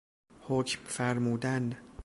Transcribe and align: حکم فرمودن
حکم 0.47 0.79
فرمودن 0.85 1.75